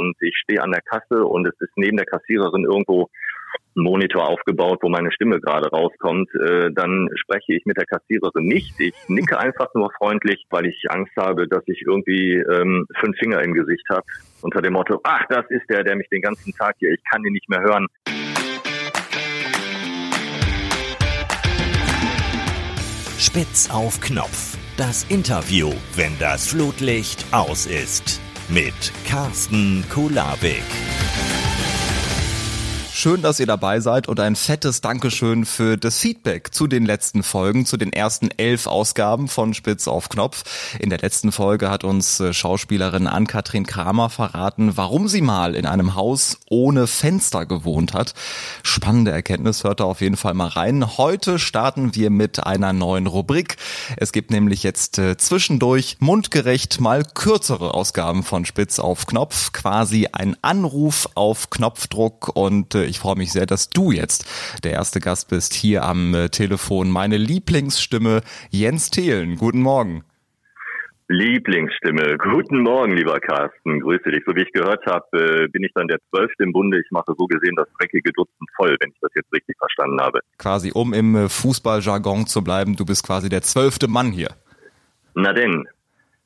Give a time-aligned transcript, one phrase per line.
[0.00, 3.08] und ich stehe an der Kasse und es ist neben der Kassiererin irgendwo
[3.76, 8.44] ein Monitor aufgebaut, wo meine Stimme gerade rauskommt, äh, dann spreche ich mit der Kassiererin
[8.44, 8.78] nicht.
[8.80, 13.42] Ich nicke einfach nur freundlich, weil ich Angst habe, dass ich irgendwie ähm, fünf Finger
[13.42, 14.02] im Gesicht habe.
[14.42, 17.24] Unter dem Motto, ach, das ist der, der mich den ganzen Tag hier, ich kann
[17.24, 17.86] ihn nicht mehr hören.
[23.18, 24.56] Spitz auf Knopf.
[24.76, 28.20] Das Interview, wenn das Flutlicht aus ist.
[28.52, 30.64] Mit Carsten Kulabik.
[33.00, 37.22] Schön, dass ihr dabei seid und ein fettes Dankeschön für das Feedback zu den letzten
[37.22, 40.74] Folgen, zu den ersten elf Ausgaben von Spitz auf Knopf.
[40.78, 45.64] In der letzten Folge hat uns äh, Schauspielerin Ann-Kathrin Kramer verraten, warum sie mal in
[45.64, 48.12] einem Haus ohne Fenster gewohnt hat.
[48.62, 50.98] Spannende Erkenntnis, hört da auf jeden Fall mal rein.
[50.98, 53.56] Heute starten wir mit einer neuen Rubrik.
[53.96, 60.08] Es gibt nämlich jetzt äh, zwischendurch mundgerecht mal kürzere Ausgaben von Spitz auf Knopf, quasi
[60.12, 64.26] ein Anruf auf Knopfdruck und äh, ich freue mich sehr, dass du jetzt
[64.64, 66.90] der erste Gast bist hier am äh, Telefon.
[66.90, 69.36] Meine Lieblingsstimme Jens Thelen.
[69.36, 70.04] Guten Morgen.
[71.08, 72.18] Lieblingsstimme.
[72.18, 73.80] Guten Morgen, lieber Carsten.
[73.80, 74.22] Grüße dich.
[74.26, 76.80] So wie ich gehört habe, äh, bin ich dann der Zwölfte im Bunde.
[76.80, 80.20] Ich mache so gesehen das dreckige Dutzend voll, wenn ich das jetzt richtig verstanden habe.
[80.38, 84.28] Quasi, um im äh, Fußballjargon zu bleiben, du bist quasi der zwölfte Mann hier.
[85.14, 85.66] Na denn,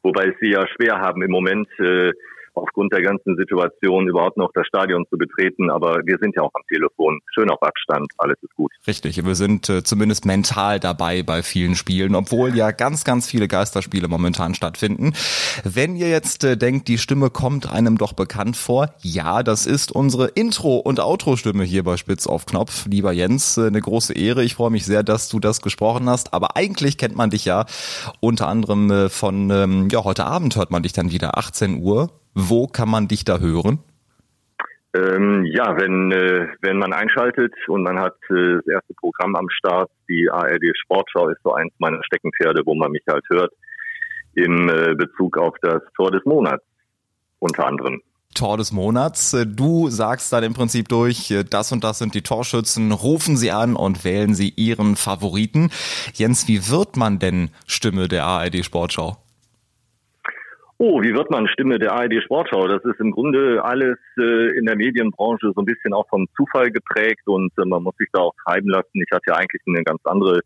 [0.03, 2.13] wobei sie ja schwer haben im Moment, äh,
[2.57, 5.71] aufgrund der ganzen Situation überhaupt noch das Stadion zu betreten.
[5.71, 7.21] Aber wir sind ja auch am Telefon.
[7.35, 8.07] Schön auf Abstand.
[8.19, 8.73] Alles ist gut.
[8.87, 9.25] Richtig.
[9.25, 14.09] Wir sind äh, zumindest mental dabei bei vielen Spielen, obwohl ja ganz, ganz viele Geisterspiele
[14.09, 15.13] momentan stattfinden.
[15.65, 19.93] Wenn ihr jetzt äh, denkt, die Stimme kommt einem doch bekannt vor, ja, das ist
[19.93, 22.87] unsere Intro- und Outro-Stimme hier bei Spitz auf Knopf.
[22.87, 24.45] Lieber Jens, äh, eine große Ehre.
[24.45, 26.33] Ich freue mich sehr, dass du das gesprochen hast.
[26.35, 27.67] Aber eigentlich kennt man dich ja
[28.21, 32.11] unter anderem äh, von, ähm, ja, heute Abend hört man dich dann wieder 18 Uhr
[32.35, 33.81] wo kann man dich da hören?
[34.95, 39.51] Ähm, ja, wenn, äh, wenn man einschaltet und man hat äh, das erste Programm am
[39.51, 43.53] Start, die ARD Sportschau ist so eins meiner Steckenpferde, wo man mich halt hört,
[44.35, 46.65] im äh, Bezug auf das Tor des Monats
[47.41, 48.03] unter anderem.
[48.35, 49.33] Tor des Monats.
[49.33, 53.37] Äh, du sagst dann im Prinzip durch, äh, das und das sind die Torschützen, rufen
[53.37, 55.71] sie an und wählen sie ihren Favoriten.
[56.13, 59.17] Jens, wie wird man denn Stimme der ARD Sportschau?
[60.79, 62.67] Oh, wie wird man Stimme der ARD Sportschau?
[62.67, 66.71] Das ist im Grunde alles äh, in der Medienbranche so ein bisschen auch vom Zufall
[66.71, 69.01] geprägt und äh, man muss sich da auch treiben lassen.
[69.01, 70.41] Ich hatte ja eigentlich eine ganz andere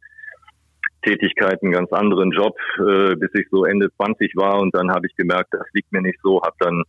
[1.03, 5.07] Tätigkeit, einen ganz anderen Job, äh, bis ich so Ende 20 war und dann habe
[5.07, 6.83] ich gemerkt, das liegt mir nicht so, habe dann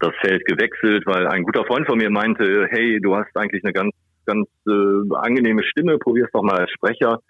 [0.00, 3.72] das Feld gewechselt, weil ein guter Freund von mir meinte, hey, du hast eigentlich eine
[3.72, 3.94] ganz,
[4.26, 7.20] ganz äh, angenehme Stimme, probier's doch mal als Sprecher.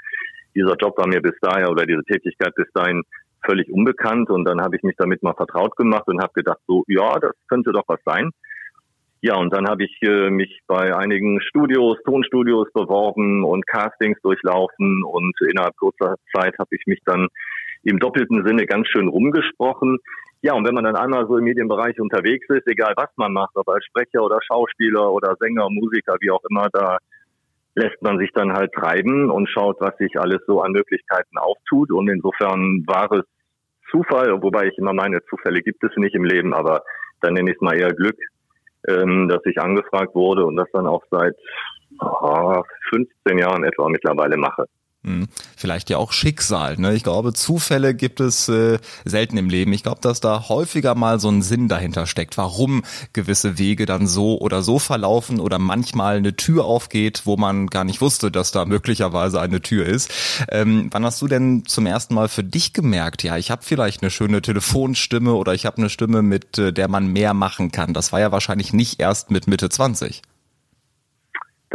[0.55, 3.03] Dieser Job war mir bis dahin oder diese Tätigkeit bis dahin
[3.47, 6.85] völlig unbekannt und dann habe ich mich damit mal vertraut gemacht und habe gedacht, so
[6.89, 8.31] ja, das könnte doch was sein.
[9.23, 15.03] Ja, und dann habe ich äh, mich bei einigen Studios, Tonstudios beworben und Castings durchlaufen
[15.05, 17.29] und innerhalb kurzer Zeit habe ich mich dann
[17.83, 19.99] im doppelten Sinne ganz schön rumgesprochen.
[20.43, 23.57] Ja, und wenn man dann einmal so im Medienbereich unterwegs ist, egal was man macht,
[23.57, 26.99] ob als Sprecher oder Schauspieler oder Sänger, Musiker, wie auch immer, da
[27.75, 31.91] lässt man sich dann halt treiben und schaut, was sich alles so an Möglichkeiten auftut.
[31.93, 33.25] Und insofern war es
[33.91, 36.83] Zufall, wobei ich immer meine, Zufälle gibt es nicht im Leben, aber
[37.21, 38.17] dann nenne ich es mal eher Glück,
[38.89, 41.35] ähm, dass ich angefragt wurde und das dann auch seit
[42.01, 44.67] oh, 15 Jahren etwa mittlerweile mache.
[45.07, 45.29] Hm.
[45.57, 46.77] Vielleicht ja auch Schicksal.
[46.79, 46.95] Ne?
[46.95, 49.73] Ich glaube, Zufälle gibt es äh, selten im Leben.
[49.73, 54.09] Ich glaube, dass da häufiger mal so ein Sinn dahinter steckt, warum gewisse Wege dann
[54.09, 58.51] so oder so verlaufen oder manchmal eine Tür aufgeht, wo man gar nicht wusste, dass
[58.51, 60.11] da möglicherweise eine Tür ist.
[60.51, 64.03] Ähm, wann hast du denn zum ersten Mal für dich gemerkt, ja, ich habe vielleicht
[64.03, 67.95] eine schöne Telefonstimme oder ich habe eine Stimme, mit äh, der man mehr machen kann?
[67.95, 70.23] Das war ja wahrscheinlich nicht erst mit Mitte 20.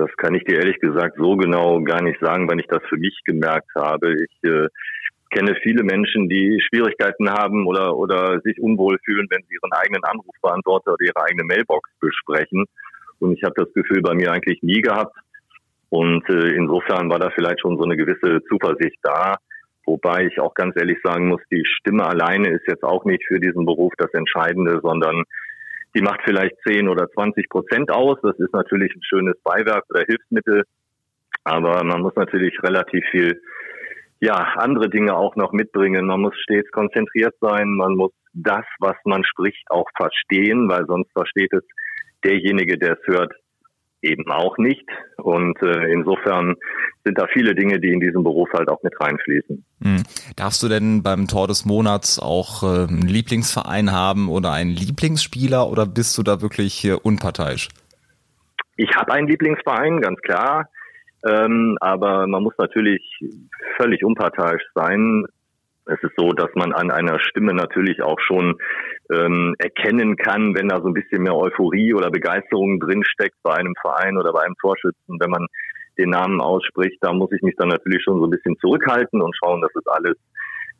[0.01, 2.97] Das kann ich dir ehrlich gesagt so genau gar nicht sagen, wann ich das für
[2.97, 4.16] mich gemerkt habe.
[4.16, 4.67] Ich äh,
[5.29, 10.03] kenne viele Menschen, die Schwierigkeiten haben oder, oder sich unwohl fühlen, wenn sie ihren eigenen
[10.03, 12.65] Anrufbeantworter oder ihre eigene Mailbox besprechen.
[13.19, 15.15] Und ich habe das Gefühl bei mir eigentlich nie gehabt.
[15.89, 19.36] Und äh, insofern war da vielleicht schon so eine gewisse Zuversicht da.
[19.86, 23.39] Wobei ich auch ganz ehrlich sagen muss, die Stimme alleine ist jetzt auch nicht für
[23.39, 25.25] diesen Beruf das Entscheidende, sondern
[25.95, 28.17] die macht vielleicht 10 oder 20 Prozent aus.
[28.21, 30.63] Das ist natürlich ein schönes Beiwerk oder Hilfsmittel.
[31.43, 33.41] Aber man muss natürlich relativ viel,
[34.19, 36.05] ja, andere Dinge auch noch mitbringen.
[36.05, 37.69] Man muss stets konzentriert sein.
[37.69, 41.63] Man muss das, was man spricht, auch verstehen, weil sonst versteht es
[42.23, 43.33] derjenige, der es hört,
[44.01, 44.88] eben auch nicht.
[45.18, 46.56] Und äh, insofern
[47.03, 49.63] sind da viele Dinge, die in diesem Beruf halt auch mit reinfließen.
[49.83, 50.03] Hm.
[50.36, 55.69] Darfst du denn beim Tor des Monats auch äh, einen Lieblingsverein haben oder einen Lieblingsspieler
[55.69, 57.69] oder bist du da wirklich äh, unparteiisch?
[58.77, 60.68] Ich habe einen Lieblingsverein, ganz klar.
[61.27, 63.01] Ähm, aber man muss natürlich
[63.77, 65.25] völlig unparteiisch sein.
[65.86, 68.57] Es ist so, dass man an einer Stimme natürlich auch schon
[69.12, 73.74] ähm, erkennen kann, wenn da so ein bisschen mehr Euphorie oder Begeisterung drinsteckt bei einem
[73.81, 75.48] Verein oder bei einem Torschützen, wenn man
[75.98, 79.36] den Namen ausspricht, da muss ich mich dann natürlich schon so ein bisschen zurückhalten und
[79.36, 80.16] schauen, dass es alles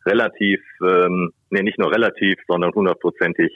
[0.06, 3.52] relativ, ähm, nee, nicht nur relativ, sondern hundertprozentig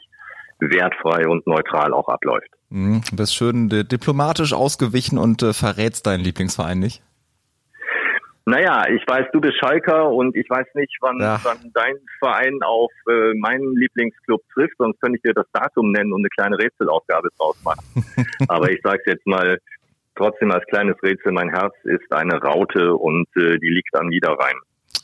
[0.59, 2.49] wertfrei und neutral auch abläuft.
[2.69, 7.01] Mhm, bist schön diplomatisch ausgewichen und äh, verrätst deinen Lieblingsverein nicht?
[8.47, 11.39] Naja, ich weiß, du bist Schalker und ich weiß nicht, wann, ja.
[11.43, 16.13] wann dein Verein auf äh, meinen Lieblingsclub trifft, sonst könnte ich dir das Datum nennen
[16.13, 17.83] und eine kleine Rätselaufgabe draus machen.
[18.47, 19.57] Aber ich sage jetzt mal
[20.15, 24.55] trotzdem als kleines Rätsel, mein Herz ist eine Raute und äh, die liegt am Niederrhein.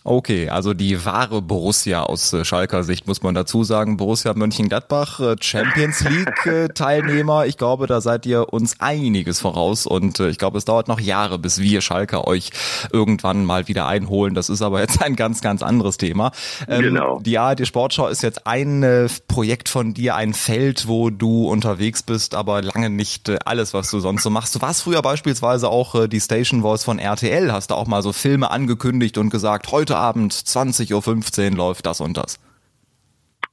[0.04, 3.98] Okay, also die wahre Borussia aus äh, Schalker Sicht muss man dazu sagen.
[3.98, 7.46] Borussia Mönchengladbach, äh, Champions League äh, Teilnehmer.
[7.46, 11.38] Ich glaube, da seid ihr uns einiges voraus und ich glaube, es dauert noch Jahre,
[11.38, 12.50] bis wir Schalker euch
[12.92, 14.34] irgendwann mal wieder einholen.
[14.34, 16.32] Das ist aber jetzt ein ganz, ganz anderes Thema.
[16.68, 17.20] Ähm, genau.
[17.20, 22.34] Die ARD Sportschau ist jetzt ein Projekt von dir, ein Feld, wo du unterwegs bist,
[22.34, 24.56] aber lange nicht alles, was du sonst so machst.
[24.56, 28.14] Du warst früher beispielsweise auch die Station Voice von RTL, hast da auch mal so
[28.14, 32.40] Filme angekündigt und gesagt, heute heute Abend 20.15 Uhr läuft das und das.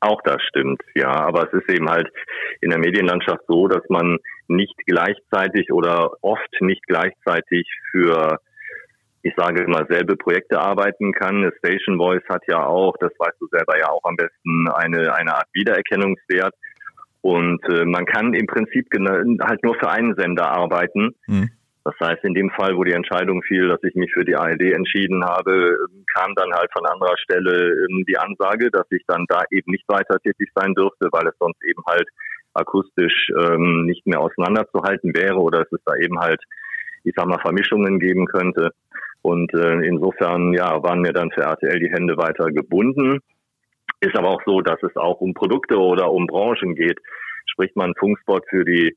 [0.01, 1.11] Auch das stimmt, ja.
[1.11, 2.09] Aber es ist eben halt
[2.61, 8.39] in der Medienlandschaft so, dass man nicht gleichzeitig oder oft nicht gleichzeitig für,
[9.23, 11.51] ich sage mal, selbe Projekte arbeiten kann.
[11.59, 15.35] Station Voice hat ja auch, das weißt du selber ja auch am besten, eine, eine
[15.35, 16.55] Art Wiedererkennungswert.
[17.21, 21.17] Und äh, man kann im Prinzip halt nur für einen Sender arbeiten.
[21.27, 21.51] Mhm.
[21.89, 24.61] Das heißt, in dem Fall, wo die Entscheidung fiel, dass ich mich für die ARD
[24.61, 25.75] entschieden habe,
[26.15, 29.89] kam dann halt von anderer Stelle ähm, die Ansage, dass ich dann da eben nicht
[29.89, 32.07] weiter tätig sein dürfte, weil es sonst eben halt
[32.53, 36.43] akustisch ähm, nicht mehr auseinanderzuhalten wäre oder es ist da eben halt,
[37.05, 38.73] ich sag mal, Vermischungen geben könnte.
[39.23, 43.21] Und äh, insofern, ja, waren mir dann für RTL die Hände weiter gebunden.
[44.01, 46.99] Ist aber auch so, dass es auch um Produkte oder um Branchen geht.
[47.47, 48.95] Spricht man Funkspot für die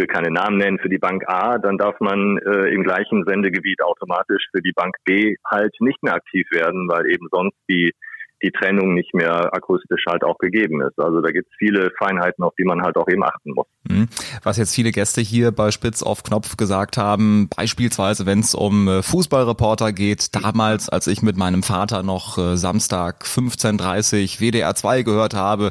[0.00, 3.82] will keine Namen nennen, für die Bank A, dann darf man äh, im gleichen Sendegebiet
[3.82, 7.92] automatisch für die Bank B halt nicht mehr aktiv werden, weil eben sonst die
[8.42, 10.98] die Trennung nicht mehr akustisch halt auch gegeben ist.
[10.98, 13.66] Also da gibt es viele Feinheiten, auf die man halt auch eben achten muss.
[13.84, 14.08] Mhm.
[14.42, 18.88] Was jetzt viele Gäste hier bei Spitz auf Knopf gesagt haben, beispielsweise wenn es um
[18.88, 25.02] äh, Fußballreporter geht, damals, als ich mit meinem Vater noch äh, Samstag 15.30 WDR 2
[25.02, 25.70] gehört habe,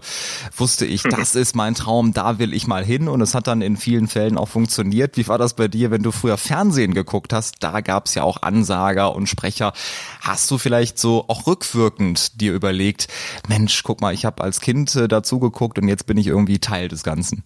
[0.55, 3.61] wusste ich, das ist mein Traum, da will ich mal hin und es hat dann
[3.61, 5.17] in vielen Fällen auch funktioniert.
[5.17, 7.63] Wie war das bei dir, wenn du früher Fernsehen geguckt hast?
[7.63, 9.73] Da gab es ja auch Ansager und Sprecher.
[10.21, 13.07] Hast du vielleicht so auch rückwirkend dir überlegt,
[13.47, 16.59] Mensch, guck mal, ich habe als Kind äh, dazu geguckt und jetzt bin ich irgendwie
[16.59, 17.43] Teil des Ganzen?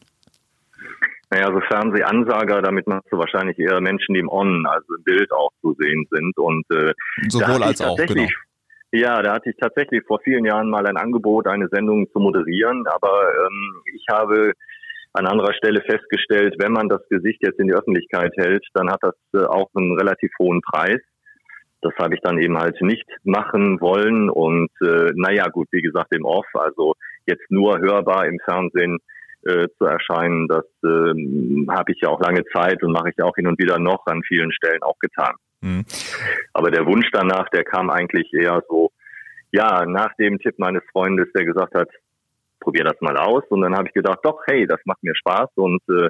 [1.29, 5.31] Naja, so Fernsehansager, damit machst du wahrscheinlich eher Menschen, die im On, also im Bild
[5.31, 6.37] auch zu sehen sind.
[6.37, 6.93] Und äh,
[7.29, 8.27] sowohl als auch, genau.
[8.91, 12.85] Ja, da hatte ich tatsächlich vor vielen Jahren mal ein Angebot, eine Sendung zu moderieren,
[12.85, 14.53] aber ähm, ich habe
[15.13, 19.01] an anderer Stelle festgestellt, wenn man das Gesicht jetzt in die Öffentlichkeit hält, dann hat
[19.01, 21.01] das äh, auch einen relativ hohen Preis.
[21.83, 24.29] Das habe ich dann eben halt nicht machen wollen.
[24.29, 26.95] Und äh, naja, gut, wie gesagt, im Off, also
[27.25, 28.99] jetzt nur hörbar im Fernsehen
[29.43, 33.35] äh, zu erscheinen, das äh, habe ich ja auch lange Zeit und mache ich auch
[33.35, 35.33] hin und wieder noch an vielen Stellen auch getan.
[35.61, 35.85] Mhm.
[36.53, 38.91] Aber der Wunsch danach, der kam eigentlich eher so,
[39.51, 41.89] ja, nach dem Tipp meines Freundes, der gesagt hat,
[42.59, 43.43] probier das mal aus.
[43.49, 46.09] Und dann habe ich gedacht, doch, hey, das macht mir Spaß und äh,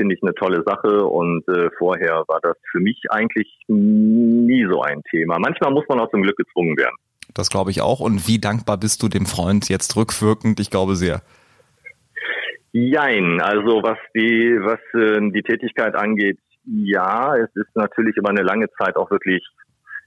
[0.00, 4.80] finde ich eine tolle Sache und äh, vorher war das für mich eigentlich nie so
[4.80, 5.38] ein Thema.
[5.38, 6.96] Manchmal muss man auch zum Glück gezwungen werden.
[7.34, 8.00] Das glaube ich auch.
[8.00, 10.58] Und wie dankbar bist du dem Freund jetzt rückwirkend?
[10.58, 11.20] Ich glaube sehr.
[12.72, 18.42] Jein, also was die, was äh, die Tätigkeit angeht, ja, es ist natürlich über eine
[18.42, 19.46] lange Zeit auch wirklich,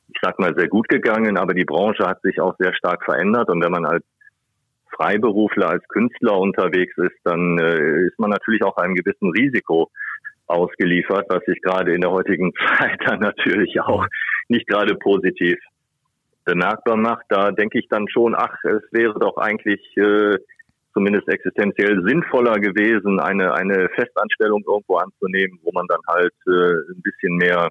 [0.07, 3.49] ich sag mal, sehr gut gegangen, aber die Branche hat sich auch sehr stark verändert
[3.49, 4.03] und wenn man als
[4.95, 9.89] Freiberufler, als Künstler unterwegs ist, dann äh, ist man natürlich auch einem gewissen Risiko
[10.47, 14.05] ausgeliefert, was sich gerade in der heutigen Zeit dann natürlich auch
[14.47, 15.57] nicht gerade positiv
[16.45, 17.25] bemerkbar macht.
[17.29, 20.37] Da denke ich dann schon, ach, es wäre doch eigentlich äh,
[20.93, 27.01] zumindest existenziell sinnvoller gewesen, eine, eine Festanstellung irgendwo anzunehmen, wo man dann halt äh, ein
[27.01, 27.69] bisschen mehr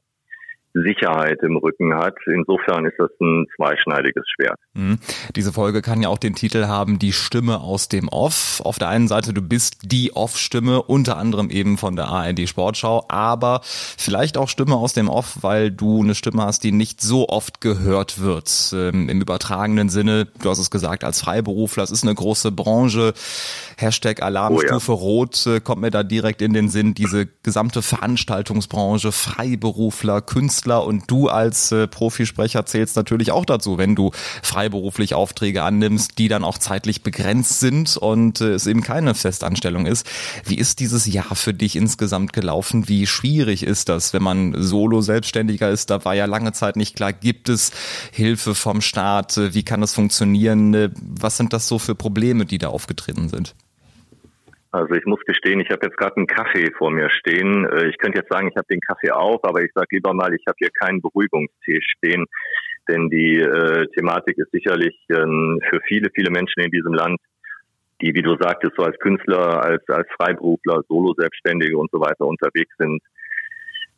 [0.75, 2.15] Sicherheit im Rücken hat.
[2.27, 4.59] Insofern ist das ein zweischneidiges Schwert.
[4.75, 4.99] Mhm.
[5.37, 8.61] Diese Folge kann ja auch den Titel haben, die Stimme aus dem Off.
[8.65, 13.05] Auf der einen Seite, du bist die Off-Stimme, unter anderem eben von der ARD Sportschau,
[13.09, 17.29] aber vielleicht auch Stimme aus dem Off, weil du eine Stimme hast, die nicht so
[17.29, 18.73] oft gehört wird.
[18.75, 23.13] Ähm, Im übertragenen Sinne, du hast es gesagt, als Freiberufler, es ist eine große Branche.
[23.77, 25.01] Hashtag Alarmstufe oh ja.
[25.01, 26.95] Rot äh, kommt mir da direkt in den Sinn.
[26.95, 33.79] Diese gesamte Veranstaltungsbranche, Freiberufler, Künstler, Künstler und du als äh, Profisprecher zählst natürlich auch dazu,
[33.79, 38.83] wenn du freiberuflich Aufträge annimmst, die dann auch zeitlich begrenzt sind und äh, es eben
[38.83, 40.07] keine Festanstellung ist.
[40.45, 42.89] Wie ist dieses Jahr für dich insgesamt gelaufen?
[42.89, 45.91] Wie schwierig ist das, wenn man solo selbstständiger ist?
[45.91, 47.73] Da war ja lange Zeit nicht klar, gibt es
[48.13, 49.37] Hilfe vom Staat?
[49.37, 50.75] Wie kann das funktionieren?
[50.75, 53.55] Äh, was sind das so für Probleme, die da aufgetreten sind?
[54.73, 57.67] Also ich muss gestehen, ich habe jetzt gerade einen Kaffee vor mir stehen.
[57.67, 60.35] Äh, ich könnte jetzt sagen, ich habe den Kaffee auf, aber ich sage lieber mal,
[60.35, 62.25] ich habe hier keinen Beruhigungstee stehen,
[62.89, 67.21] denn die äh, Thematik ist sicherlich ähm, für viele, viele Menschen in diesem Land,
[68.01, 72.75] die, wie du sagtest, so als Künstler, als, als Freiberufler, Solo-Selbstständige und so weiter unterwegs
[72.79, 73.03] sind,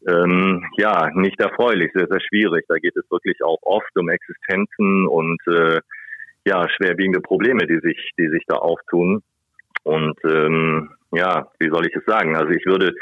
[0.08, 2.64] ähm, ja, nicht erfreulich, sehr, sehr schwierig.
[2.68, 5.80] Da geht es wirklich auch oft um Existenzen und äh,
[6.44, 9.22] ja, schwerwiegende Probleme, die sich, die sich da auftun.
[9.84, 12.36] Und ähm, ja, wie soll ich es sagen?
[12.36, 12.92] Also ich würde,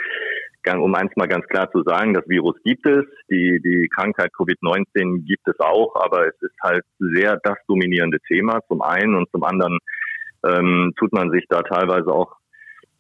[0.67, 5.25] um eins mal ganz klar zu sagen, das Virus gibt es, die, die Krankheit Covid-19
[5.25, 9.45] gibt es auch, aber es ist halt sehr das dominierende Thema zum einen und zum
[9.45, 9.79] anderen
[10.45, 12.37] ähm, tut man sich da teilweise auch,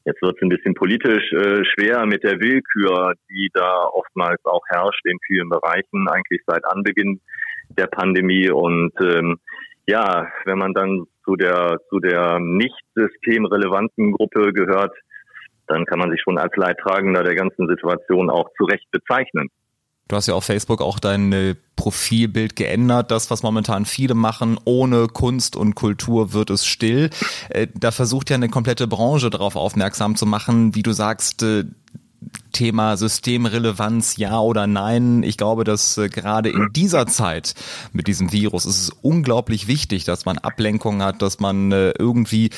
[0.04, 4.62] jetzt wird es ein bisschen politisch äh, schwer mit der Willkür, die da oftmals auch
[4.68, 7.20] herrscht in vielen Bereichen, eigentlich seit Anbeginn
[7.76, 9.38] der Pandemie und ähm,
[9.86, 14.92] ja, wenn man dann zu der, zu der nicht systemrelevanten Gruppe gehört,
[15.66, 19.48] dann kann man sich schon als Leidtragender der ganzen Situation auch zu Recht bezeichnen.
[20.08, 23.10] Du hast ja auf Facebook auch dein äh, Profilbild geändert.
[23.10, 27.08] Das, was momentan viele machen, ohne Kunst und Kultur wird es still.
[27.48, 31.64] Äh, da versucht ja eine komplette Branche darauf aufmerksam zu machen, wie du sagst, äh,
[32.52, 35.22] Thema Systemrelevanz, ja oder nein.
[35.22, 37.54] Ich glaube, dass äh, gerade in dieser Zeit
[37.92, 42.50] mit diesem Virus ist es unglaublich wichtig, dass man Ablenkung hat, dass man äh, irgendwie,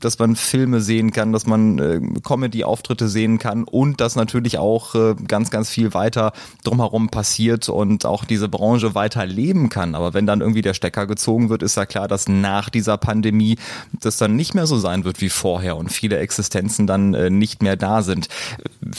[0.00, 4.94] dass man Filme sehen kann, dass man äh, Comedy-Auftritte sehen kann und dass natürlich auch
[4.94, 6.32] äh, ganz, ganz viel weiter
[6.64, 9.94] drumherum passiert und auch diese Branche weiter leben kann.
[9.94, 13.56] Aber wenn dann irgendwie der Stecker gezogen wird, ist ja klar, dass nach dieser Pandemie
[14.00, 17.62] das dann nicht mehr so sein wird wie vorher und viele Existenzen dann äh, nicht
[17.62, 18.28] mehr da sind.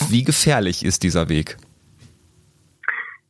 [0.10, 1.58] Wie gefährlich ist dieser Weg?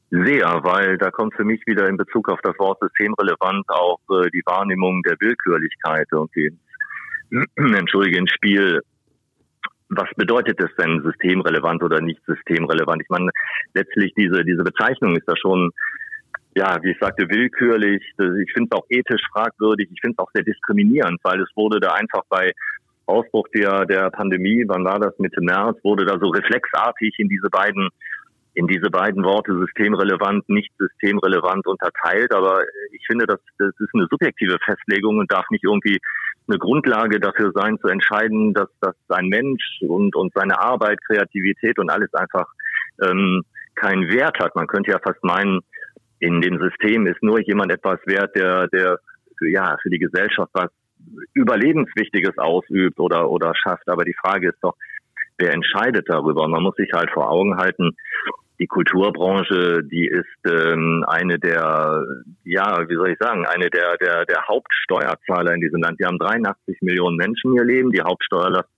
[0.09, 4.29] Sehr, weil da kommt für mich wieder in Bezug auf das Wort systemrelevant auch äh,
[4.31, 6.51] die Wahrnehmung der Willkürlichkeit irgendwie
[7.55, 8.81] entschuldige, ins Spiel.
[9.89, 13.01] Was bedeutet es denn systemrelevant oder nicht systemrelevant?
[13.01, 13.31] Ich meine,
[13.73, 15.71] letztlich diese, diese Bezeichnung ist da schon,
[16.55, 18.01] ja, wie ich sagte, willkürlich.
[18.03, 19.89] Ich finde es auch ethisch fragwürdig.
[19.93, 22.51] Ich finde es auch sehr diskriminierend, weil es wurde da einfach bei
[23.07, 27.49] Ausbruch der, der Pandemie, wann war das, Mitte März, wurde da so reflexartig in diese
[27.49, 27.89] beiden
[28.57, 32.33] in diese beiden Worte systemrelevant, nicht systemrelevant unterteilt.
[32.33, 35.99] Aber ich finde, das, das ist eine subjektive Festlegung und darf nicht irgendwie
[36.47, 41.77] eine Grundlage dafür sein, zu entscheiden, dass, dass ein Mensch und, und seine Arbeit, Kreativität
[41.77, 42.47] und alles einfach
[43.03, 43.43] ähm,
[43.75, 44.55] keinen Wert hat.
[44.55, 45.59] Man könnte ja fast meinen,
[46.19, 48.99] in dem System ist nur jemand etwas wert, der, der
[49.41, 50.71] ja, für die Gesellschaft was
[51.33, 53.87] Überlebenswichtiges ausübt oder, oder schafft.
[53.89, 54.75] Aber die Frage ist doch,
[55.37, 56.47] wer entscheidet darüber?
[56.47, 57.95] Man muss sich halt vor Augen halten,
[58.59, 62.03] die Kulturbranche, die ist ähm, eine der,
[62.43, 65.99] ja, wie soll ich sagen, eine der, der, der Hauptsteuerzahler in diesem Land.
[65.99, 67.91] Wir haben 83 Millionen Menschen hier leben.
[67.91, 68.69] Die Hauptsteuerlast,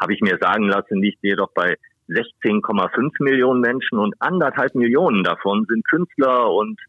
[0.00, 1.76] habe ich mir sagen lassen, liegt jedoch bei
[2.08, 6.80] 16,5 Millionen Menschen und anderthalb Millionen davon sind Künstler und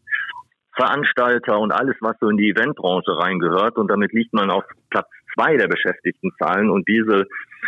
[0.74, 3.76] Veranstalter und alles, was so in die Eventbranche reingehört.
[3.76, 6.70] Und damit liegt man auf Platz zwei der Beschäftigtenzahlen.
[6.70, 7.26] Und diese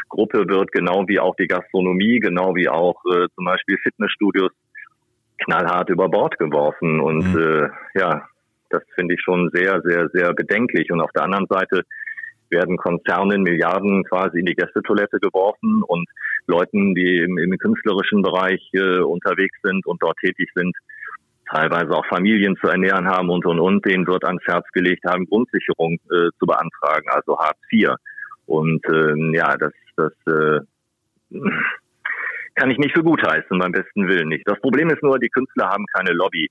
[0.08, 4.50] Gruppe wird genau wie auch die Gastronomie, genau wie auch äh, zum Beispiel Fitnessstudios
[5.38, 7.00] knallhart über Bord geworfen.
[7.00, 7.40] Und mhm.
[7.40, 8.26] äh, ja,
[8.70, 10.90] das finde ich schon sehr, sehr, sehr bedenklich.
[10.90, 11.82] Und auf der anderen Seite
[12.50, 16.08] werden Konzernen Milliarden quasi in die Gästetoilette geworfen und
[16.46, 20.74] Leuten, die im, im künstlerischen Bereich äh, unterwegs sind und dort tätig sind,
[21.54, 25.26] teilweise auch Familien zu ernähren haben und und und, denen wird ans Herz gelegt haben,
[25.26, 27.90] Grundsicherung äh, zu beantragen, also Hartz IV.
[28.46, 30.60] Und ähm, ja, das, das äh,
[32.56, 34.46] kann ich nicht für gut heißen, beim besten Willen nicht.
[34.46, 36.50] Das Problem ist nur, die Künstler haben keine Lobby.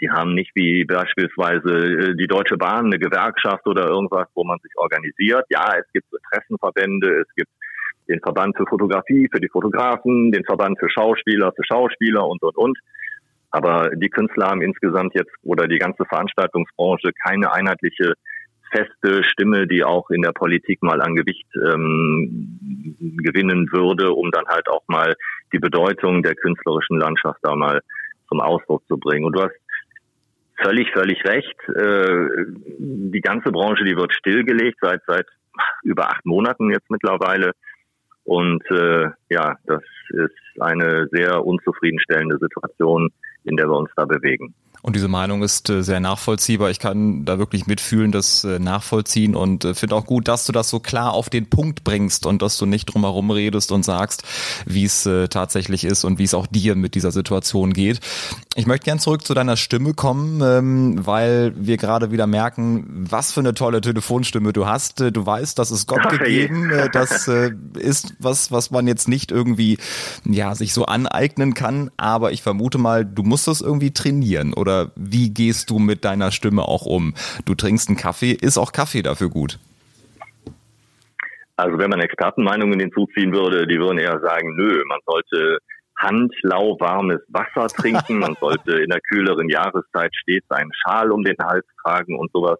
[0.00, 4.58] Die haben nicht wie beispielsweise äh, die Deutsche Bahn eine Gewerkschaft oder irgendwas, wo man
[4.58, 5.46] sich organisiert.
[5.48, 7.50] Ja, es gibt Interessenverbände, es gibt
[8.08, 12.56] den Verband für Fotografie, für die Fotografen, den Verband für Schauspieler, für Schauspieler und, und,
[12.56, 12.78] und.
[13.54, 18.14] Aber die Künstler haben insgesamt jetzt oder die ganze Veranstaltungsbranche keine einheitliche
[18.72, 22.58] feste Stimme, die auch in der Politik mal an Gewicht ähm,
[23.22, 25.14] gewinnen würde, um dann halt auch mal
[25.52, 27.80] die Bedeutung der künstlerischen Landschaft da mal
[28.28, 29.24] zum Ausdruck zu bringen.
[29.24, 29.54] Und du hast
[30.60, 31.56] völlig, völlig recht.
[31.76, 32.46] Äh,
[32.78, 35.26] die ganze Branche, die wird stillgelegt seit seit
[35.84, 37.52] über acht Monaten jetzt mittlerweile.
[38.24, 43.10] Und äh, ja, das ist eine sehr unzufriedenstellende Situation,
[43.44, 44.54] in der wir uns da bewegen.
[44.84, 46.68] Und diese Meinung ist äh, sehr nachvollziehbar.
[46.68, 50.52] Ich kann da wirklich mitfühlen, das äh, nachvollziehen und äh, finde auch gut, dass du
[50.52, 54.24] das so klar auf den Punkt bringst und dass du nicht drumherum redest und sagst,
[54.66, 58.00] wie es tatsächlich ist und wie es auch dir mit dieser Situation geht.
[58.56, 63.32] Ich möchte gern zurück zu deiner Stimme kommen, ähm, weil wir gerade wieder merken, was
[63.32, 65.00] für eine tolle Telefonstimme du hast.
[65.00, 66.70] Du weißt, das ist Gott gegeben.
[66.92, 67.26] Das
[67.78, 69.78] ist was, was man jetzt nicht irgendwie,
[70.26, 71.90] ja, sich so aneignen kann.
[71.96, 76.04] Aber ich vermute mal, du musst das irgendwie trainieren oder oder wie gehst du mit
[76.04, 77.14] deiner Stimme auch um?
[77.44, 79.58] Du trinkst einen Kaffee, ist auch Kaffee dafür gut?
[81.56, 85.58] Also wenn man Expertenmeinungen hinzuziehen würde, die würden eher sagen, nö, man sollte
[85.96, 91.64] handlauwarmes Wasser trinken, man sollte in der kühleren Jahreszeit stets einen Schal um den Hals
[91.84, 92.58] tragen und sowas.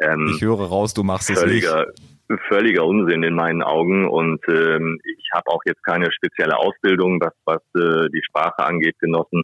[0.00, 2.42] Ähm, ich höre raus, du machst völliger, es nicht.
[2.48, 7.34] Völliger Unsinn in meinen Augen und ähm, ich habe auch jetzt keine spezielle Ausbildung, was,
[7.44, 9.42] was äh, die Sprache angeht, genossen.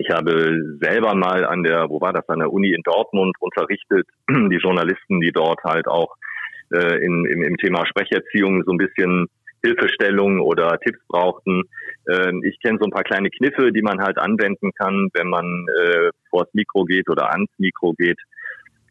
[0.00, 0.32] Ich habe
[0.80, 5.20] selber mal an der, wo war das, an der Uni in Dortmund unterrichtet, die Journalisten,
[5.20, 6.16] die dort halt auch
[6.72, 9.26] äh, in, im, im Thema Sprecherziehung so ein bisschen
[9.62, 11.64] Hilfestellung oder Tipps brauchten.
[12.06, 15.66] Äh, ich kenne so ein paar kleine Kniffe, die man halt anwenden kann, wenn man
[15.68, 18.18] äh, vors Mikro geht oder ans Mikro geht.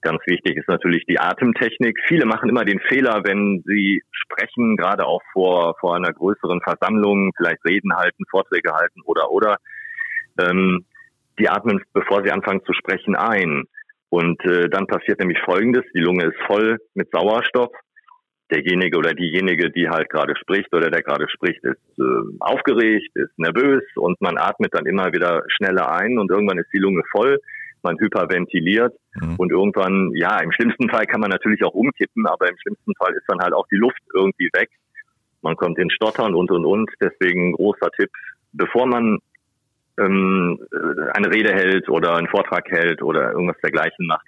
[0.03, 1.97] Ganz wichtig ist natürlich die Atemtechnik.
[2.07, 7.31] Viele machen immer den Fehler, wenn sie sprechen, gerade auch vor, vor einer größeren Versammlung,
[7.35, 9.57] vielleicht Reden halten, Vorträge halten oder, oder.
[10.39, 10.85] Ähm,
[11.39, 13.63] die atmen, bevor sie anfangen zu sprechen, ein.
[14.09, 17.71] Und äh, dann passiert nämlich Folgendes, die Lunge ist voll mit Sauerstoff.
[18.51, 22.03] Derjenige oder diejenige, die halt gerade spricht oder der gerade spricht, ist äh,
[22.39, 26.79] aufgeregt, ist nervös und man atmet dann immer wieder schneller ein und irgendwann ist die
[26.79, 27.37] Lunge voll,
[27.83, 29.35] man hyperventiliert mhm.
[29.37, 33.13] und irgendwann, ja, im schlimmsten Fall kann man natürlich auch umkippen, aber im schlimmsten Fall
[33.13, 34.69] ist dann halt auch die Luft irgendwie weg.
[35.41, 36.89] Man kommt in Stottern und und und.
[36.99, 38.09] Deswegen großer Tipp,
[38.51, 39.19] bevor man
[39.99, 40.59] ähm,
[41.13, 44.25] eine Rede hält oder einen Vortrag hält oder irgendwas dergleichen macht,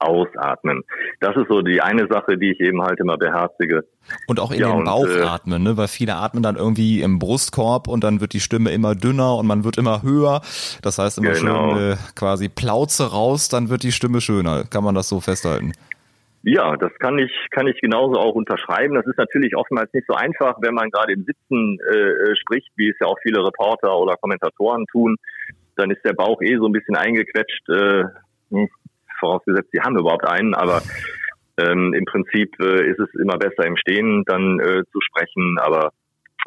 [0.00, 0.82] ausatmen.
[1.20, 3.84] Das ist so die eine Sache, die ich eben halt immer beherzige.
[4.26, 5.76] Und auch in ja, den Bauch und, äh, atmen, ne?
[5.76, 9.46] weil viele atmen dann irgendwie im Brustkorb und dann wird die Stimme immer dünner und
[9.46, 10.40] man wird immer höher.
[10.82, 11.76] Das heißt immer genau.
[11.76, 14.64] schön äh, quasi Plauze raus, dann wird die Stimme schöner.
[14.64, 15.72] Kann man das so festhalten?
[16.42, 18.94] Ja, das kann ich, kann ich genauso auch unterschreiben.
[18.94, 22.88] Das ist natürlich oftmals nicht so einfach, wenn man gerade im Sitzen äh, spricht, wie
[22.88, 25.16] es ja auch viele Reporter oder Kommentatoren tun.
[25.76, 28.04] Dann ist der Bauch eh so ein bisschen eingequetscht, äh,
[28.50, 28.68] hm,
[29.18, 30.80] vorausgesetzt, sie haben überhaupt einen, aber
[31.58, 35.92] ähm, im Prinzip äh, ist es immer besser im Stehen dann äh, zu sprechen, aber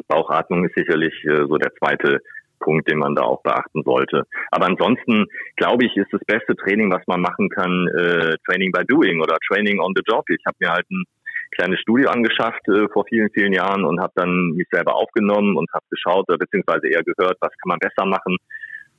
[0.08, 2.20] Bauchatmung ist sicherlich äh, so der zweite
[2.64, 4.24] Punkt, den man da auch beachten sollte.
[4.50, 8.84] Aber ansonsten glaube ich, ist das beste Training, was man machen kann, äh, Training by
[8.88, 10.24] Doing oder Training on the Job.
[10.30, 11.04] Ich habe mir halt ein
[11.52, 15.70] kleines Studio angeschafft äh, vor vielen, vielen Jahren und habe dann mich selber aufgenommen und
[15.72, 18.36] habe geschaut, oder beziehungsweise eher gehört, was kann man besser machen,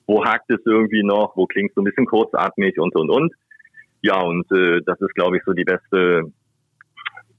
[0.07, 3.33] wo hakt es irgendwie noch, wo klingt so ein bisschen kurzatmig und und und.
[4.01, 6.31] Ja, und äh, das ist, glaube ich, so die beste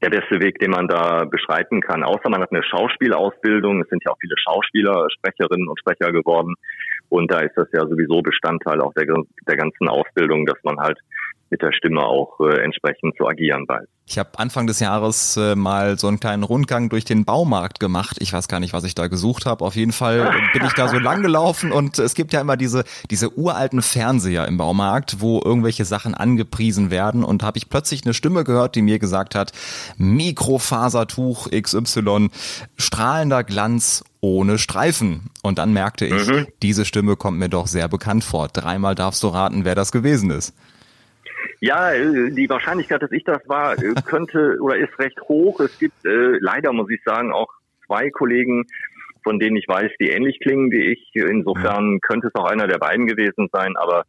[0.03, 2.05] der beste Weg, den man da beschreiten kann.
[2.05, 3.83] Außer man hat eine Schauspielausbildung.
[3.83, 6.55] Es sind ja auch viele Schauspieler, Sprecherinnen und Sprecher geworden.
[7.09, 10.99] Und da ist das ja sowieso Bestandteil auch der, der ganzen Ausbildung, dass man halt
[11.51, 13.87] mit der Stimme auch äh, entsprechend zu agieren weiß.
[14.09, 18.19] Ich habe Anfang des Jahres äh, mal so einen kleinen Rundgang durch den Baumarkt gemacht.
[18.21, 19.65] Ich weiß gar nicht, was ich da gesucht habe.
[19.65, 22.85] Auf jeden Fall bin ich da so lang gelaufen und es gibt ja immer diese
[23.11, 28.15] diese uralten Fernseher im Baumarkt, wo irgendwelche Sachen angepriesen werden und habe ich plötzlich eine
[28.15, 29.53] Stimme gehört, die mir gesagt hat:
[29.99, 32.29] Mikrofasertuch XY,
[32.77, 35.31] strahlender Glanz ohne Streifen.
[35.43, 36.47] Und dann merkte ich, mhm.
[36.63, 38.49] diese Stimme kommt mir doch sehr bekannt vor.
[38.49, 40.55] Dreimal darfst du raten, wer das gewesen ist.
[41.61, 45.61] Ja, äh, die Wahrscheinlichkeit, dass ich das war, äh, könnte oder ist recht hoch.
[45.61, 47.49] Es gibt äh, leider, muss ich sagen, auch
[47.87, 48.67] zwei Kollegen,
[49.23, 51.11] von denen ich weiß, die ähnlich klingen wie ich.
[51.15, 54.05] Insofern könnte es auch einer der beiden gewesen sein, aber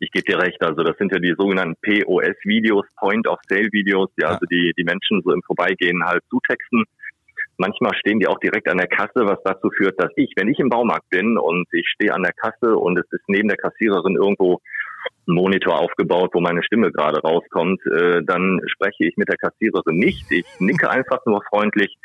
[0.00, 4.28] ich gebe dir recht, also das sind ja die sogenannten POS-Videos, Point-of-Sale-Videos, die ja.
[4.28, 6.84] also die, die Menschen so im Vorbeigehen halt zutexten.
[7.58, 10.58] Manchmal stehen die auch direkt an der Kasse, was dazu führt, dass ich, wenn ich
[10.58, 14.16] im Baumarkt bin und ich stehe an der Kasse und es ist neben der Kassiererin
[14.16, 14.60] irgendwo
[15.26, 20.30] Monitor aufgebaut, wo meine Stimme gerade rauskommt, äh, dann spreche ich mit der Kassiererin nicht.
[20.30, 21.96] Ich nicke einfach nur freundlich,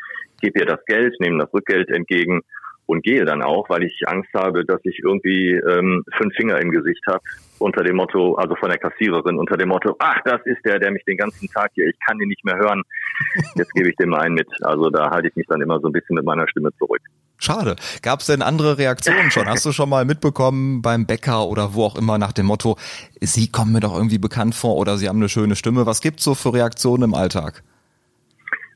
[0.42, 2.42] gebe ihr das Geld, nehme das Rückgeld entgegen
[2.88, 6.72] und gehe dann auch, weil ich Angst habe, dass ich irgendwie ähm, fünf Finger im
[6.72, 7.22] Gesicht habe
[7.60, 10.92] unter dem Motto, also von der Kassiererin unter dem Motto, ach, das ist der, der
[10.92, 12.84] mich den ganzen Tag hier, ich kann ihn nicht mehr hören.
[13.56, 14.48] Jetzt gebe ich dem einen mit.
[14.62, 17.02] Also da halte ich mich dann immer so ein bisschen mit meiner Stimme zurück.
[17.38, 17.76] Schade.
[18.02, 19.48] Gab es denn andere Reaktionen schon?
[19.48, 22.78] Hast du schon mal mitbekommen beim Bäcker oder wo auch immer nach dem Motto,
[23.20, 25.86] Sie kommen mir doch irgendwie bekannt vor oder Sie haben eine schöne Stimme.
[25.86, 27.64] Was gibt's so für Reaktionen im Alltag?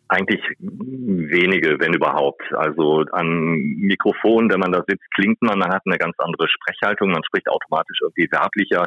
[0.10, 2.42] Eigentlich wenige, wenn überhaupt.
[2.54, 7.12] Also am Mikrofon, wenn man da sitzt, klingt man, man hat eine ganz andere Sprechhaltung,
[7.12, 8.86] man spricht automatisch irgendwie werblicher.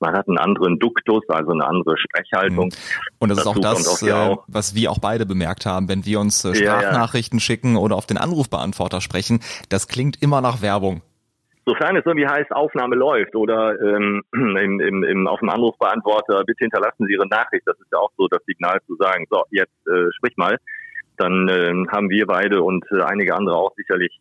[0.00, 2.66] Man hat einen anderen Duktus, also eine andere Sprechhaltung.
[2.66, 3.16] Mhm.
[3.18, 6.20] Und das ist auch das, auch äh, was wir auch beide bemerkt haben, wenn wir
[6.20, 7.44] uns äh, Sprachnachrichten ja, ja.
[7.44, 11.02] schicken oder auf den Anrufbeantworter sprechen, das klingt immer nach Werbung
[11.66, 16.64] sofern es irgendwie heißt, Aufnahme läuft oder ähm, im, im, im, auf dem Anrufbeantworter, bitte
[16.64, 19.86] hinterlassen Sie Ihre Nachricht, das ist ja auch so das Signal zu sagen, so, jetzt
[19.86, 20.58] äh, sprich mal,
[21.16, 24.20] dann äh, haben wir beide und äh, einige andere auch sicherlich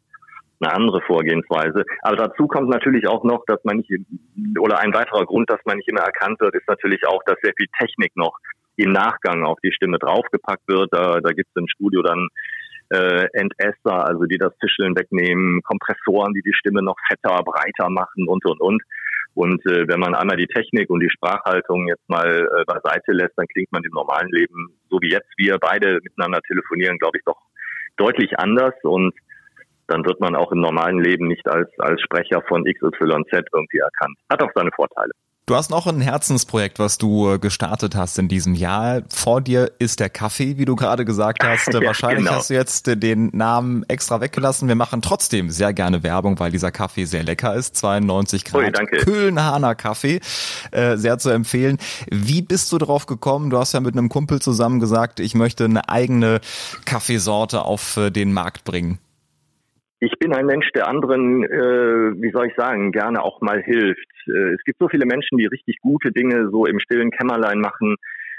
[0.60, 1.84] eine andere Vorgehensweise.
[2.02, 3.92] Aber dazu kommt natürlich auch noch, dass man nicht,
[4.60, 7.54] oder ein weiterer Grund, dass man nicht immer erkannt wird, ist natürlich auch, dass sehr
[7.58, 8.38] viel Technik noch
[8.76, 10.90] im Nachgang auf die Stimme draufgepackt wird.
[10.92, 12.28] Da, da gibt es im Studio dann
[12.90, 18.28] äh, Entesser, also die das Fischeln wegnehmen, Kompressoren, die die Stimme noch fetter, breiter machen
[18.28, 18.84] und und und.
[19.36, 23.34] Und äh, wenn man einmal die Technik und die Sprachhaltung jetzt mal äh, beiseite lässt,
[23.36, 27.24] dann klingt man im normalen Leben, so wie jetzt wir beide miteinander telefonieren, glaube ich,
[27.26, 27.40] doch
[27.98, 28.76] deutlich anders.
[28.84, 29.14] Und
[29.88, 34.18] dann wird man auch im normalen Leben nicht als, als Sprecher von XYZ irgendwie erkannt.
[34.30, 35.12] Hat auch seine Vorteile.
[35.46, 39.02] Du hast noch ein Herzensprojekt, was du äh, gestartet hast in diesem Jahr.
[39.10, 41.68] Vor dir ist der Kaffee, wie du gerade gesagt hast.
[41.74, 42.38] ja, Wahrscheinlich genau.
[42.38, 44.70] hast du jetzt äh, den Namen extra weggelassen.
[44.70, 47.76] Wir machen trotzdem sehr gerne Werbung, weil dieser Kaffee sehr lecker ist.
[47.76, 50.22] 92 Grad Ui, Köhlenhahner Kaffee.
[50.72, 51.78] Äh, sehr zu empfehlen.
[52.10, 53.50] Wie bist du darauf gekommen?
[53.50, 56.40] Du hast ja mit einem Kumpel zusammen gesagt, ich möchte eine eigene
[56.86, 58.98] Kaffeesorte auf äh, den Markt bringen.
[60.06, 64.12] Ich bin ein Mensch, der anderen, äh, wie soll ich sagen, gerne auch mal hilft.
[64.28, 67.96] Äh, es gibt so viele Menschen, die richtig gute Dinge so im stillen Kämmerlein machen,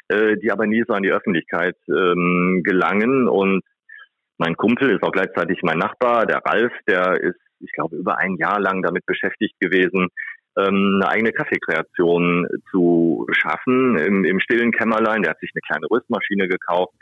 [0.08, 3.28] äh, die aber nie so an die Öffentlichkeit ähm, gelangen.
[3.28, 3.62] Und
[4.36, 8.36] mein Kumpel ist auch gleichzeitig mein Nachbar, der Ralf, der ist, ich glaube, über ein
[8.36, 10.08] Jahr lang damit beschäftigt gewesen,
[10.58, 15.22] ähm, eine eigene Kaffeekreation zu schaffen im, im stillen Kämmerlein.
[15.22, 16.92] Der hat sich eine kleine Rüstmaschine gekauft,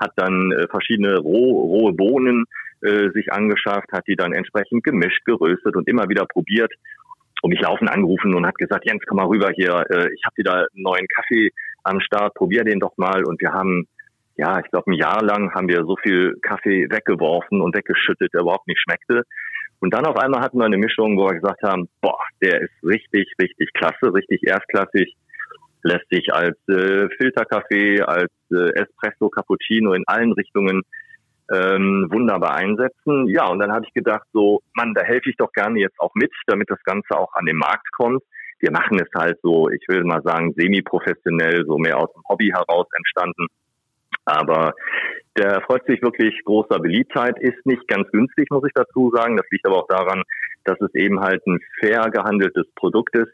[0.00, 2.46] hat dann äh, verschiedene roh, rohe Bohnen
[2.82, 6.72] äh, sich angeschafft, hat die dann entsprechend gemischt, geröstet und immer wieder probiert
[7.42, 10.36] und mich laufen angerufen und hat gesagt, Jens, komm mal rüber hier, äh, ich habe
[10.36, 11.50] wieder einen neuen Kaffee
[11.84, 13.24] am Start, probier den doch mal.
[13.24, 13.86] Und wir haben,
[14.36, 18.42] ja, ich glaube, ein Jahr lang haben wir so viel Kaffee weggeworfen und weggeschüttet, der
[18.42, 19.22] überhaupt nicht schmeckte.
[19.80, 22.72] Und dann auf einmal hatten wir eine Mischung, wo wir gesagt haben, boah, der ist
[22.82, 25.14] richtig, richtig klasse, richtig erstklassig,
[25.84, 30.82] lässt sich als äh, Filterkaffee, als äh, Espresso, Cappuccino in allen Richtungen
[31.52, 33.26] ähm, wunderbar einsetzen.
[33.28, 36.14] Ja, und dann habe ich gedacht, so, Mann, da helfe ich doch gerne jetzt auch
[36.14, 38.22] mit, damit das Ganze auch an den Markt kommt.
[38.60, 42.52] Wir machen es halt so, ich will mal sagen, semi-professionell, so mehr aus dem Hobby
[42.52, 43.46] heraus entstanden.
[44.24, 44.74] Aber
[45.36, 49.36] der freut sich wirklich großer Beliebtheit, ist nicht ganz günstig, muss ich dazu sagen.
[49.36, 50.22] Das liegt aber auch daran,
[50.64, 53.32] dass es eben halt ein fair gehandeltes Produkt ist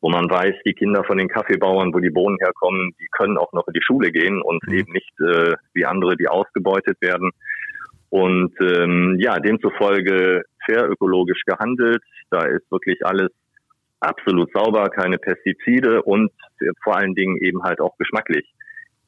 [0.00, 3.52] wo man weiß, die Kinder von den Kaffeebauern, wo die Bohnen herkommen, die können auch
[3.52, 4.74] noch in die Schule gehen und mhm.
[4.74, 7.30] eben nicht äh, wie andere, die ausgebeutet werden.
[8.08, 12.02] Und ähm, ja, demzufolge fair ökologisch gehandelt.
[12.30, 13.30] Da ist wirklich alles
[14.00, 16.32] absolut sauber, keine Pestizide und
[16.82, 18.50] vor allen Dingen eben halt auch geschmacklich.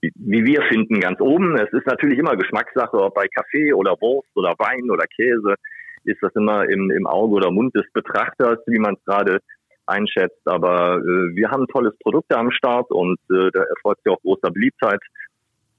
[0.00, 1.56] Wie wir finden, ganz oben.
[1.56, 5.54] Es ist natürlich immer Geschmackssache, ob bei Kaffee oder Wurst oder Wein oder Käse,
[6.04, 9.38] ist das immer im, im Auge oder Mund des Betrachters, wie man es gerade
[9.86, 10.46] einschätzt.
[10.46, 14.50] Aber äh, wir haben tolles Produkt am Start und äh, da erfolgt ja auch großer
[14.50, 15.00] Beliebtheit.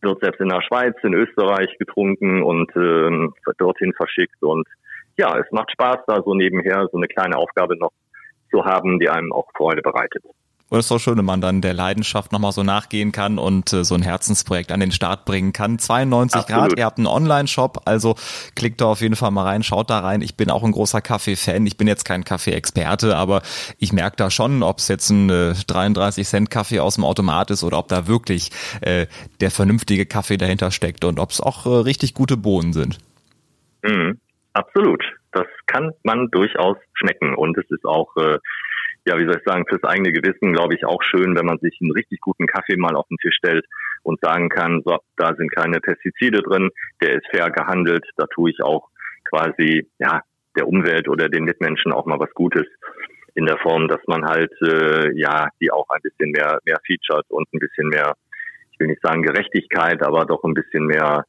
[0.02, 4.42] Wird selbst in der Schweiz, in Österreich getrunken und äh, dorthin verschickt.
[4.42, 4.68] Und
[5.18, 7.92] ja, es macht Spaß, da so nebenher so eine kleine Aufgabe noch
[8.52, 10.24] zu haben, die einem auch Freude bereitet.
[10.70, 13.72] Und es ist doch schön, wenn man dann der Leidenschaft nochmal so nachgehen kann und
[13.74, 15.78] äh, so ein Herzensprojekt an den Start bringen kann.
[15.78, 16.62] 92 Absolut.
[16.62, 18.16] Grad, ihr habt einen Online-Shop, also
[18.56, 20.22] klickt da auf jeden Fall mal rein, schaut da rein.
[20.22, 21.68] Ich bin auch ein großer Kaffee-Fan.
[21.68, 23.44] Ich bin jetzt kein Kaffee-Experte, aber
[23.78, 27.52] ich merke da schon, ob es jetzt ein äh, 33 Cent Kaffee aus dem Automat
[27.52, 28.50] ist oder ob da wirklich
[28.82, 29.06] äh,
[29.42, 32.98] der vernünftige Kaffee dahinter steckt und ob es auch äh, richtig gute Bohnen sind.
[33.84, 34.20] Mhm.
[34.54, 35.04] Absolut.
[35.32, 38.38] Das kann man durchaus schmecken und es ist auch äh,
[39.06, 41.78] ja, wie soll ich sagen, fürs eigene Gewissen, glaube ich, auch schön, wenn man sich
[41.82, 43.66] einen richtig guten Kaffee mal auf den Tisch stellt
[44.04, 46.70] und sagen kann, so, da sind keine Pestizide drin,
[47.02, 48.90] der ist fair gehandelt, da tue ich auch
[49.30, 50.22] quasi, ja,
[50.56, 52.68] der Umwelt oder den Mitmenschen auch mal was Gutes
[53.36, 57.26] in der Form, dass man halt, äh, ja, die auch ein bisschen mehr, mehr featured
[57.30, 58.14] und ein bisschen mehr,
[58.72, 61.26] ich will nicht sagen Gerechtigkeit, aber doch ein bisschen mehr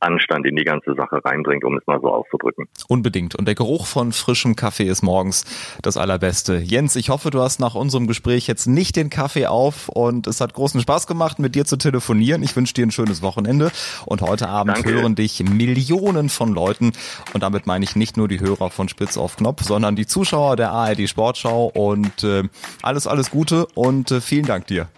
[0.00, 2.68] Anstand in die ganze Sache reinbringt, um es mal so auszudrücken.
[2.88, 3.34] Unbedingt.
[3.34, 5.44] Und der Geruch von frischem Kaffee ist morgens
[5.82, 6.56] das Allerbeste.
[6.56, 10.40] Jens, ich hoffe, du hast nach unserem Gespräch jetzt nicht den Kaffee auf und es
[10.40, 12.42] hat großen Spaß gemacht, mit dir zu telefonieren.
[12.42, 13.70] Ich wünsche dir ein schönes Wochenende
[14.06, 14.92] und heute Abend Danke.
[14.92, 16.92] hören dich Millionen von Leuten
[17.34, 20.56] und damit meine ich nicht nur die Hörer von Spitz auf Knopf, sondern die Zuschauer
[20.56, 22.44] der ARD Sportschau und äh,
[22.82, 24.88] alles, alles Gute und äh, vielen Dank dir.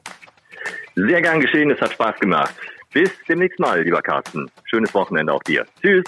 [0.95, 2.55] Sehr gern geschehen, es hat Spaß gemacht.
[2.93, 4.51] Bis demnächst mal, lieber Carsten.
[4.65, 5.65] Schönes Wochenende auch dir.
[5.81, 6.05] Tschüss.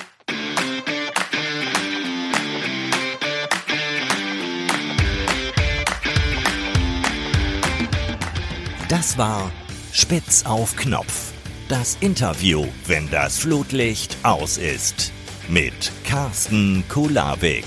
[8.89, 9.51] Das war
[9.93, 11.33] Spitz auf Knopf.
[11.69, 15.13] Das Interview, wenn das Flutlicht aus ist.
[15.49, 17.65] Mit Carsten Kulabik.